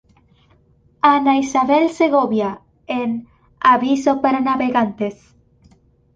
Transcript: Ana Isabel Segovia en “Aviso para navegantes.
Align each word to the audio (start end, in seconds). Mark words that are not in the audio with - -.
Ana 1.15 1.37
Isabel 1.37 1.89
Segovia 1.91 2.61
en 2.87 3.27
“Aviso 3.59 4.19
para 4.19 4.39
navegantes. 4.41 5.35